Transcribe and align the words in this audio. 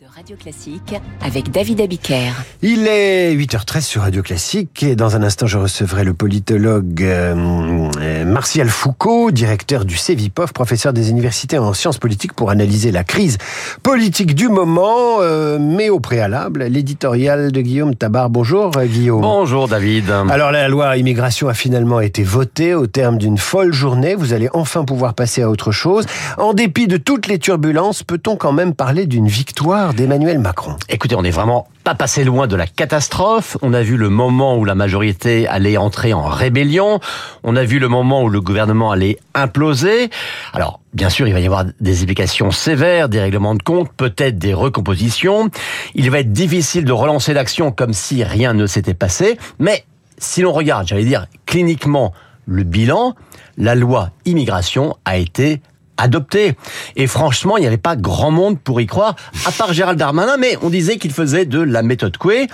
de 0.00 0.06
Radio 0.16 0.36
Classique 0.36 0.94
avec 1.20 1.50
David 1.50 1.80
Abiker. 1.80 2.32
Il 2.62 2.86
est 2.86 3.34
8h13 3.34 3.80
sur 3.82 4.02
Radio 4.02 4.22
Classique 4.22 4.82
et 4.82 4.96
dans 4.96 5.16
un 5.16 5.22
instant 5.22 5.46
je 5.46 5.58
recevrai 5.58 6.04
le 6.04 6.14
politologue 6.14 7.02
euh, 7.02 7.88
euh, 8.00 8.24
Martial 8.24 8.68
Foucault, 8.68 9.30
directeur 9.30 9.84
du 9.84 9.96
CEVIPOF, 9.96 10.52
professeur 10.52 10.94
des 10.94 11.10
universités 11.10 11.58
en 11.58 11.74
sciences 11.74 11.98
politiques 11.98 12.32
pour 12.32 12.50
analyser 12.50 12.92
la 12.92 13.04
crise 13.04 13.36
politique 13.82 14.34
du 14.34 14.48
moment, 14.48 15.18
euh, 15.20 15.58
mais 15.60 15.90
au 15.90 16.00
préalable, 16.00 16.64
l'éditorial 16.64 17.52
de 17.52 17.60
Guillaume 17.60 17.94
Tabar. 17.94 18.30
Bonjour 18.30 18.70
Guillaume. 18.70 19.20
Bonjour 19.20 19.68
David. 19.68 20.10
Alors 20.30 20.50
la 20.50 20.68
loi 20.68 20.96
immigration 20.96 21.48
a 21.48 21.54
finalement 21.54 22.00
été 22.00 22.22
votée 22.22 22.74
au 22.74 22.86
terme 22.86 23.18
d'une 23.18 23.38
folle 23.38 23.74
journée. 23.74 24.14
Vous 24.14 24.32
allez 24.32 24.48
enfin 24.54 24.84
pouvoir 24.84 25.12
passer 25.12 25.42
à 25.42 25.50
autre 25.50 25.72
chose. 25.72 26.06
En 26.38 26.54
dépit 26.54 26.86
de 26.86 26.96
toutes 26.96 27.26
les 27.26 27.38
turbulences, 27.38 28.02
peut-on 28.02 28.36
quand 28.36 28.52
même 28.52 28.72
parler 28.72 29.06
d'une 29.06 29.28
victoire 29.28 29.89
d'Emmanuel 29.94 30.38
Macron. 30.38 30.76
Écoutez, 30.88 31.14
on 31.14 31.22
n'est 31.22 31.30
vraiment 31.30 31.68
pas 31.84 31.94
passé 31.94 32.24
loin 32.24 32.46
de 32.46 32.56
la 32.56 32.66
catastrophe. 32.66 33.56
On 33.62 33.72
a 33.72 33.82
vu 33.82 33.96
le 33.96 34.08
moment 34.08 34.56
où 34.56 34.64
la 34.64 34.74
majorité 34.74 35.46
allait 35.48 35.76
entrer 35.76 36.12
en 36.12 36.22
rébellion. 36.22 37.00
On 37.42 37.56
a 37.56 37.64
vu 37.64 37.78
le 37.78 37.88
moment 37.88 38.22
où 38.22 38.28
le 38.28 38.40
gouvernement 38.40 38.90
allait 38.90 39.18
imploser. 39.34 40.10
Alors, 40.52 40.80
bien 40.94 41.08
sûr, 41.08 41.26
il 41.26 41.32
va 41.32 41.40
y 41.40 41.46
avoir 41.46 41.64
des 41.80 42.02
implications 42.02 42.50
sévères, 42.50 43.08
des 43.08 43.20
règlements 43.20 43.54
de 43.54 43.62
compte, 43.62 43.90
peut-être 43.96 44.38
des 44.38 44.54
recompositions. 44.54 45.50
Il 45.94 46.10
va 46.10 46.20
être 46.20 46.32
difficile 46.32 46.84
de 46.84 46.92
relancer 46.92 47.32
l'action 47.32 47.72
comme 47.72 47.92
si 47.92 48.24
rien 48.24 48.52
ne 48.54 48.66
s'était 48.66 48.94
passé. 48.94 49.38
Mais 49.58 49.84
si 50.18 50.42
l'on 50.42 50.52
regarde, 50.52 50.86
j'allais 50.86 51.04
dire, 51.04 51.26
cliniquement, 51.46 52.12
le 52.46 52.62
bilan, 52.62 53.14
la 53.56 53.74
loi 53.74 54.10
immigration 54.24 54.96
a 55.04 55.16
été 55.16 55.60
adopté. 56.00 56.54
Et 56.96 57.06
franchement, 57.06 57.56
il 57.56 57.60
n'y 57.60 57.66
avait 57.66 57.76
pas 57.76 57.96
grand 57.96 58.30
monde 58.30 58.58
pour 58.58 58.80
y 58.80 58.86
croire, 58.86 59.16
à 59.46 59.52
part 59.52 59.72
Gérald 59.72 59.98
Darmanin, 59.98 60.36
mais 60.38 60.56
on 60.62 60.70
disait 60.70 60.96
qu'il 60.96 61.12
faisait 61.12 61.44
de 61.44 61.60
la 61.60 61.82
méthode 61.82 62.16
Coué. 62.16 62.46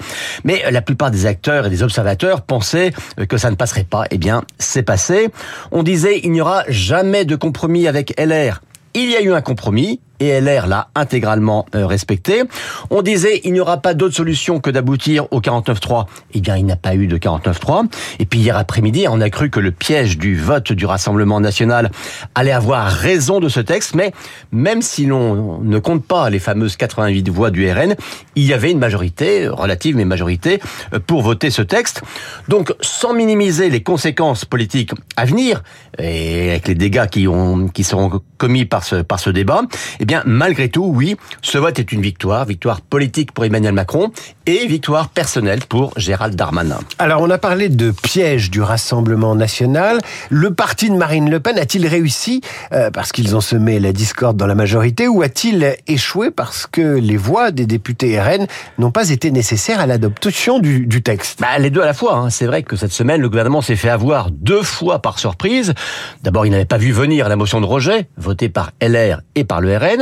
Mais 0.44 0.64
la 0.70 0.82
plupart 0.82 1.10
des 1.10 1.26
acteurs 1.26 1.66
et 1.66 1.70
des 1.70 1.82
observateurs 1.82 2.42
pensaient 2.42 2.92
que 3.28 3.36
ça 3.36 3.50
ne 3.50 3.56
passerait 3.56 3.84
pas. 3.84 4.04
Eh 4.10 4.18
bien, 4.18 4.42
c'est 4.58 4.82
passé. 4.82 5.30
On 5.70 5.82
disait 5.82 6.20
il 6.22 6.32
n'y 6.32 6.40
aura 6.40 6.64
jamais 6.68 7.24
de 7.24 7.36
compromis 7.36 7.88
avec 7.88 8.18
LR. 8.20 8.60
Il 8.94 9.10
y 9.10 9.16
a 9.16 9.20
eu 9.20 9.32
un 9.32 9.42
compromis, 9.42 10.00
et 10.20 10.40
LR 10.40 10.66
l'a 10.66 10.88
intégralement 10.94 11.66
euh, 11.74 11.86
respecté. 11.86 12.42
On 12.90 13.02
disait 13.02 13.40
il 13.44 13.52
n'y 13.52 13.60
aura 13.60 13.78
pas 13.78 13.94
d'autre 13.94 14.14
solution 14.14 14.60
que 14.60 14.70
d'aboutir 14.70 15.26
au 15.32 15.40
49-3. 15.40 16.06
Eh 16.34 16.40
bien, 16.40 16.56
il 16.56 16.64
n'y 16.64 16.72
a 16.72 16.76
pas 16.76 16.94
eu 16.94 17.06
de 17.06 17.16
49-3. 17.16 17.86
Et 18.18 18.26
puis 18.26 18.40
hier 18.40 18.56
après-midi, 18.56 19.06
on 19.08 19.20
a 19.20 19.30
cru 19.30 19.50
que 19.50 19.60
le 19.60 19.72
piège 19.72 20.18
du 20.18 20.36
vote 20.36 20.72
du 20.72 20.86
Rassemblement 20.86 21.40
national 21.40 21.90
allait 22.34 22.52
avoir 22.52 22.86
raison 22.88 23.40
de 23.40 23.48
ce 23.48 23.60
texte, 23.60 23.94
mais 23.94 24.12
même 24.52 24.82
si 24.82 25.06
l'on 25.06 25.60
ne 25.60 25.78
compte 25.78 26.04
pas 26.04 26.30
les 26.30 26.38
fameuses 26.38 26.76
88 26.76 27.28
voix 27.28 27.50
du 27.50 27.70
RN, 27.70 27.94
il 28.34 28.44
y 28.44 28.52
avait 28.52 28.70
une 28.70 28.78
majorité, 28.78 29.48
relative 29.48 29.96
mais 29.96 30.04
majorité, 30.04 30.60
euh, 30.92 30.98
pour 30.98 31.22
voter 31.22 31.50
ce 31.50 31.62
texte. 31.62 32.02
Donc, 32.48 32.72
sans 32.80 33.14
minimiser 33.14 33.70
les 33.70 33.82
conséquences 33.82 34.44
politiques 34.44 34.92
à 35.16 35.24
venir, 35.24 35.62
et 35.98 36.50
avec 36.50 36.68
les 36.68 36.74
dégâts 36.74 37.06
qui, 37.06 37.26
ont, 37.28 37.68
qui 37.68 37.84
seront 37.84 38.20
commis 38.38 38.64
par 38.64 38.84
ce, 38.84 38.96
par 38.96 39.18
ce 39.20 39.30
débat, 39.30 39.62
bien, 40.06 40.22
malgré 40.24 40.68
tout, 40.68 40.84
oui, 40.84 41.16
ce 41.42 41.58
vote 41.58 41.78
est 41.78 41.92
une 41.92 42.00
victoire, 42.00 42.44
victoire 42.44 42.80
politique 42.80 43.32
pour 43.32 43.44
Emmanuel 43.44 43.74
Macron 43.74 44.12
et 44.46 44.66
victoire 44.66 45.08
personnelle 45.08 45.60
pour 45.68 45.92
Gérald 45.98 46.36
Darmanin. 46.36 46.78
Alors, 46.98 47.20
on 47.20 47.30
a 47.30 47.38
parlé 47.38 47.68
de 47.68 47.90
piège 47.90 48.50
du 48.50 48.62
Rassemblement 48.62 49.34
national. 49.34 49.98
Le 50.30 50.54
parti 50.54 50.88
de 50.88 50.94
Marine 50.94 51.28
Le 51.28 51.40
Pen 51.40 51.58
a-t-il 51.58 51.86
réussi 51.86 52.40
euh, 52.72 52.90
parce 52.90 53.10
qu'ils 53.10 53.34
ont 53.34 53.40
semé 53.40 53.80
la 53.80 53.92
discorde 53.92 54.36
dans 54.36 54.46
la 54.46 54.54
majorité 54.54 55.08
ou 55.08 55.22
a-t-il 55.22 55.76
échoué 55.88 56.30
parce 56.30 56.66
que 56.66 56.80
les 56.80 57.16
voix 57.16 57.50
des 57.50 57.66
députés 57.66 58.20
RN 58.20 58.46
n'ont 58.78 58.92
pas 58.92 59.10
été 59.10 59.32
nécessaires 59.32 59.80
à 59.80 59.86
l'adoption 59.86 60.60
du, 60.60 60.86
du, 60.86 61.02
texte? 61.02 61.40
Bah, 61.40 61.58
Les 61.58 61.70
deux 61.70 61.82
à 61.82 61.86
la 61.86 61.94
fois. 61.94 62.16
Hein. 62.16 62.30
C'est 62.30 62.46
vrai 62.46 62.62
que 62.62 62.76
cette 62.76 62.92
semaine, 62.92 63.20
le 63.20 63.28
gouvernement 63.28 63.60
s'est 63.60 63.76
fait 63.76 63.90
avoir 63.90 64.30
deux 64.30 64.62
fois 64.62 65.00
par 65.00 65.18
surprise. 65.18 65.74
D'abord, 66.22 66.46
il 66.46 66.50
n'avait 66.50 66.64
pas 66.64 66.78
vu 66.78 66.92
venir 66.92 67.28
la 67.28 67.36
motion 67.36 67.60
de 67.60 67.66
rejet, 67.66 68.08
votée 68.16 68.48
par 68.48 68.70
LR 68.80 69.22
et 69.34 69.42
par 69.42 69.60
le 69.60 69.76
RN. 69.76 69.95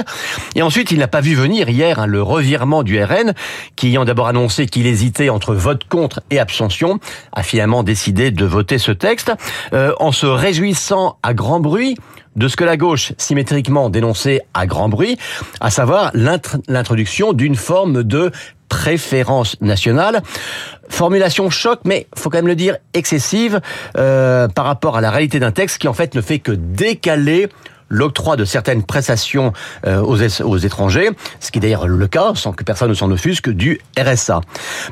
Et 0.55 0.63
ensuite, 0.63 0.91
il 0.91 0.99
n'a 0.99 1.09
pas 1.09 1.21
vu 1.21 1.35
venir 1.35 1.69
hier 1.69 1.99
hein, 1.99 2.07
le 2.07 2.23
revirement 2.23 2.83
du 2.83 3.03
RN, 3.03 3.35
qui 3.77 3.89
ayant 3.89 4.05
d'abord 4.05 4.29
annoncé 4.29 4.67
qu'il 4.67 4.87
hésitait 4.87 5.29
entre 5.29 5.55
vote 5.55 5.85
contre 5.89 6.23
et 6.31 6.39
abstention, 6.39 6.99
a 7.33 7.43
finalement 7.43 7.83
décidé 7.83 8.31
de 8.31 8.45
voter 8.45 8.79
ce 8.79 8.93
texte, 8.93 9.33
euh, 9.73 9.93
en 10.01 10.13
se 10.13 10.27
réjouissant 10.27 11.19
à 11.23 11.35
grand 11.35 11.61
bruit 11.61 11.97
de 12.37 12.49
ce 12.49 12.57
que 12.57 12.65
la 12.65 12.77
gauche 12.77 13.13
symétriquement 13.19 13.91
dénonçait 13.91 14.41
à 14.55 14.67
grand 14.67 14.89
bruit, 14.89 15.19
à 15.61 15.71
savoir 15.71 16.11
l'introduction 16.15 17.33
d'une 17.33 17.55
forme 17.55 18.03
de 18.03 18.33
préférence 18.69 19.61
nationale. 19.61 20.23
Formulation 20.89 21.49
choc, 21.49 21.81
mais 21.85 22.07
faut 22.17 22.29
quand 22.29 22.39
même 22.39 22.47
le 22.47 22.57
dire 22.57 22.77
excessive 22.93 23.61
euh, 23.97 24.49
par 24.49 24.65
rapport 24.65 24.97
à 24.97 25.01
la 25.01 25.11
réalité 25.11 25.39
d'un 25.39 25.53
texte 25.53 25.79
qui 25.79 25.89
en 25.89 25.93
fait 25.93 26.15
ne 26.15 26.21
fait 26.21 26.41
que 26.41 26.53
décaler 26.53 27.49
l'octroi 27.89 28.37
de 28.37 28.45
certaines 28.45 28.83
prestations 28.83 29.53
euh, 29.87 30.01
aux, 30.01 30.23
aux 30.43 30.59
étrangers, 30.59 31.11
ce 31.41 31.51
qui 31.51 31.59
est 31.59 31.63
d'ailleurs 31.63 31.87
le 31.87 32.07
cas, 32.07 32.33
sans 32.35 32.53
que 32.53 32.65
personne 32.65 32.89
ne 32.89 32.95
s'en 32.95 33.11
offusque, 33.11 33.51
du 33.51 33.81
RSA. 33.99 34.41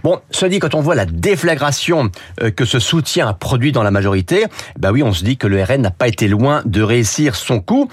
Bon, 0.03 0.21
cela 0.31 0.49
dit, 0.49 0.59
quand 0.59 0.75
on 0.75 0.81
voit 0.81 0.95
la 0.95 1.07
déflagration 1.07 2.11
euh, 2.43 2.51
que 2.51 2.65
ce 2.65 2.79
soutien 2.79 3.29
a 3.29 3.35
produit 3.35 3.73
dans 3.73 3.83
la 3.83 3.91
majorité, 3.91 4.47
bah 4.79 4.93
oui, 4.93 5.03
on 5.03 5.13
se 5.13 5.25
dit 5.25 5.37
que 5.37 5.47
le 5.47 5.63
RN 5.63 5.83
n'a 5.83 5.91
pas 5.91 6.09
été 6.09 6.29
loin 6.29 6.63
de 6.65 6.83
réussir 6.83 7.35
son 7.35 7.61
coup. 7.61 7.89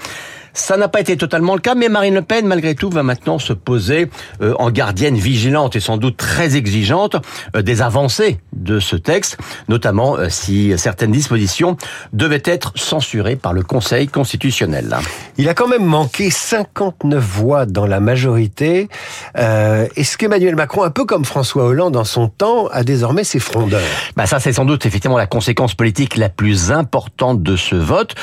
Ça 0.52 0.76
n'a 0.76 0.88
pas 0.88 1.00
été 1.00 1.16
totalement 1.16 1.54
le 1.54 1.60
cas, 1.60 1.74
mais 1.74 1.88
Marine 1.88 2.14
Le 2.14 2.22
Pen, 2.22 2.46
malgré 2.46 2.74
tout, 2.74 2.90
va 2.90 3.02
maintenant 3.02 3.38
se 3.38 3.52
poser 3.52 4.10
euh, 4.42 4.54
en 4.58 4.70
gardienne 4.70 5.16
vigilante 5.16 5.76
et 5.76 5.80
sans 5.80 5.96
doute 5.96 6.16
très 6.16 6.56
exigeante 6.56 7.16
euh, 7.56 7.62
des 7.62 7.82
avancées 7.82 8.40
de 8.52 8.80
ce 8.80 8.96
texte, 8.96 9.38
notamment 9.68 10.16
euh, 10.16 10.28
si 10.28 10.72
certaines 10.76 11.12
dispositions 11.12 11.76
devaient 12.12 12.42
être 12.44 12.72
censurées 12.76 13.36
par 13.36 13.52
le 13.52 13.62
Conseil 13.62 14.08
constitutionnel. 14.08 14.96
Il 15.36 15.48
a 15.48 15.54
quand 15.54 15.68
même 15.68 15.84
manqué 15.84 16.30
59 16.30 17.22
voix 17.22 17.66
dans 17.66 17.86
la 17.86 18.00
majorité. 18.00 18.88
Est-ce 19.34 20.16
qu'Emmanuel 20.16 20.56
Macron, 20.56 20.82
un 20.82 20.90
peu 20.90 21.04
comme 21.04 21.24
François 21.24 21.64
Hollande 21.64 21.96
en 21.96 22.04
son 22.04 22.28
temps, 22.28 22.68
a 22.68 22.82
désormais 22.82 23.24
ses 23.24 23.38
frondeurs? 23.38 23.80
Bah 24.16 24.26
Ça, 24.26 24.40
c'est 24.40 24.52
sans 24.52 24.64
doute 24.64 24.86
effectivement 24.86 25.18
la 25.18 25.26
conséquence 25.26 25.74
politique 25.74 26.16
la 26.16 26.28
plus 26.28 26.72
importante 26.72 27.42
de 27.42 27.56
ce 27.56 27.76
vote. 27.76 28.14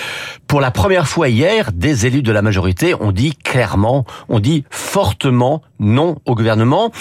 Pour 0.48 0.62
la 0.62 0.72
première 0.72 1.08
fois 1.08 1.30
hier, 1.30 1.72
des 1.74 2.06
élus 2.06 2.17
de 2.22 2.32
la 2.32 2.42
majorité 2.42 2.94
ont 2.96 3.12
dit 3.12 3.36
clairement, 3.36 4.06
on 4.30 4.40
dit 4.40 4.64
fortement 4.70 5.62
non 5.80 6.18
au 6.26 6.36
gouvernement 6.36 6.92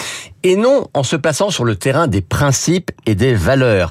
et 0.42 0.56
non 0.56 0.86
en 0.94 1.02
se 1.02 1.16
plaçant 1.16 1.50
sur 1.50 1.64
le 1.64 1.76
terrain 1.76 2.06
des 2.06 2.20
principes 2.20 2.90
et 3.06 3.14
des 3.14 3.34
valeurs. 3.34 3.90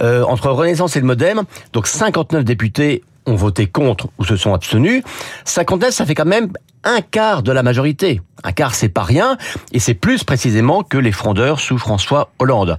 Euh, 0.00 0.22
entre 0.24 0.50
Renaissance 0.50 0.96
et 0.96 1.00
le 1.00 1.06
Modem, 1.06 1.42
donc 1.72 1.86
59 1.86 2.44
députés 2.44 3.02
ont 3.26 3.34
voté 3.34 3.66
contre 3.66 4.08
ou 4.18 4.24
se 4.24 4.36
sont 4.36 4.54
abstenus. 4.54 5.02
59, 5.44 5.90
ça 5.90 6.06
fait 6.06 6.14
quand 6.14 6.24
même 6.24 6.52
un 6.84 7.00
quart 7.00 7.42
de 7.42 7.52
la 7.52 7.62
majorité. 7.62 8.20
Un 8.42 8.52
quart, 8.52 8.74
c'est 8.74 8.88
pas 8.88 9.02
rien, 9.02 9.36
et 9.72 9.78
c'est 9.78 9.92
plus 9.92 10.24
précisément 10.24 10.82
que 10.82 10.96
les 10.96 11.12
frondeurs 11.12 11.60
sous 11.60 11.76
François 11.76 12.30
Hollande. 12.38 12.78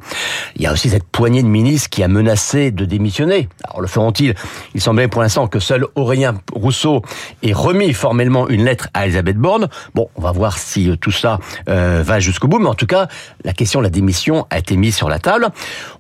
Il 0.56 0.64
y 0.64 0.66
a 0.66 0.74
aussi 0.74 0.90
cette 0.90 1.04
poignée 1.04 1.44
de 1.44 1.48
ministres 1.48 1.90
qui 1.90 2.02
a 2.02 2.08
menacé 2.08 2.72
de 2.72 2.84
démissionner. 2.84 3.48
Alors 3.66 3.82
le 3.82 3.88
feront-ils? 3.88 4.34
Il 4.74 4.82
semblait 4.82 5.08
pour 5.08 5.22
l'instant 5.22 5.48
que 5.48 5.60
seul 5.60 5.86
Aurélien 5.94 6.34
Rousseau 6.54 7.04
ait 7.44 7.54
remis 7.54 7.94
formellement 7.94 8.50
une 8.50 8.66
lettre 8.66 8.88
à 8.96 9.06
Elisabeth 9.06 9.38
Borne. 9.38 9.70
Bon, 9.94 10.10
on 10.16 10.22
va 10.22 10.32
voir 10.32 10.58
si 10.58 10.90
euh, 10.90 10.96
tout 10.96 11.12
ça 11.12 11.38
euh, 11.70 12.02
va 12.04 12.20
jusqu'au 12.20 12.48
bout, 12.48 12.58
mais 12.58 12.70
en 12.70 12.74
tout 12.74 12.88
cas, 12.88 13.08
la 13.44 13.54
question 13.54 13.82
de 13.82 13.84
la 13.84 13.92
démission 13.92 14.48
a 14.50 14.58
été 14.58 14.76
mise 14.78 14.96
sur 14.96 15.10
la 15.10 15.20
table. 15.20 15.50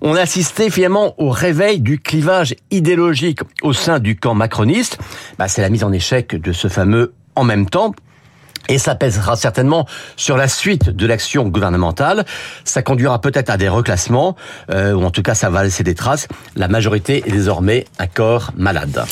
On 0.01 0.16
a 0.16 0.22
assisté 0.22 0.72
finalement 0.72 1.13
au 1.22 1.29
réveil 1.29 1.81
du 1.81 2.00
clivage 2.00 2.56
idéologique 2.72 3.41
au 3.62 3.73
sein 3.73 4.00
du 4.00 4.16
camp 4.16 4.33
macroniste. 4.33 4.97
Bah, 5.38 5.47
c'est 5.47 5.62
la 5.62 5.69
mise 5.69 5.83
en 5.83 5.91
échec 5.91 6.35
de 6.35 6.51
ce 6.51 6.68
fameux 6.68 7.13
en 7.36 7.44
même 7.44 7.69
temps. 7.69 7.94
Et 8.69 8.78
ça 8.78 8.96
pèsera 8.96 9.36
certainement 9.36 9.88
sur 10.16 10.38
la 10.38 10.47
suite 10.47 10.90
de 10.90 11.08
l'action 11.08 11.47
gouvernementale. 11.47 12.25
Ça 12.63 12.81
conduira 12.81 13.19
peut-être 13.19 13.50
à 13.50 13.57
des 13.57 13.69
reclassements, 13.69 14.36
euh, 14.69 14.94
ou 14.94 15.04
en 15.04 15.12
tout 15.12 15.24
cas 15.24 15.33
ça 15.33 15.50
va 15.50 15.63
laisser 15.63 15.83
des 15.83 15.95
traces. 15.95 16.28
La 16.56 16.68
majorité 16.68 17.24
est 17.25 17.31
désormais 17.31 17.86
un 18.00 18.07
corps 18.07 18.51
malade. 18.56 19.04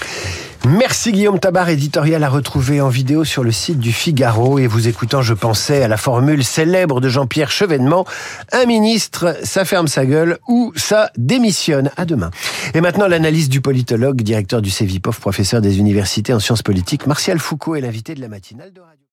Merci 0.67 1.13
Guillaume 1.13 1.39
Tabar, 1.39 1.69
éditorial 1.69 2.23
à 2.23 2.29
retrouver 2.29 2.81
en 2.81 2.89
vidéo 2.89 3.23
sur 3.23 3.43
le 3.43 3.51
site 3.51 3.79
du 3.79 3.93
Figaro. 3.93 4.59
Et 4.59 4.67
vous 4.67 4.87
écoutant, 4.87 5.21
je 5.21 5.33
pensais 5.33 5.83
à 5.83 5.87
la 5.87 5.97
formule 5.97 6.43
célèbre 6.43 6.99
de 6.99 7.07
Jean-Pierre 7.07 7.49
Chevènement. 7.49 8.05
Un 8.51 8.65
ministre, 8.65 9.37
ça 9.43 9.63
ferme 9.63 9.87
sa 9.87 10.05
gueule 10.05 10.37
ou 10.47 10.73
ça 10.75 11.11
démissionne. 11.17 11.91
À 11.95 12.05
demain. 12.05 12.29
Et 12.73 12.81
maintenant, 12.81 13.07
l'analyse 13.07 13.49
du 13.49 13.61
politologue, 13.61 14.21
directeur 14.21 14.61
du 14.61 14.69
CEVIPOF, 14.69 15.19
professeur 15.19 15.61
des 15.61 15.79
universités 15.79 16.33
en 16.33 16.39
sciences 16.39 16.63
politiques, 16.63 17.07
Martial 17.07 17.39
Foucault 17.39 17.75
est 17.75 17.81
l'invité 17.81 18.13
de 18.13 18.21
la 18.21 18.27
matinale 18.27 18.73
de 18.73 18.81
Radio. 18.81 19.05